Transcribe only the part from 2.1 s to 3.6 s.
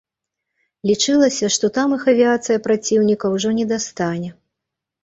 авіяцыя праціўніка ўжо